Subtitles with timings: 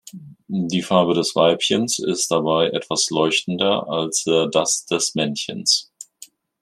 [0.47, 5.91] Die Farbe des Weibchens ist dabei etwas leuchtender als das des Männchens.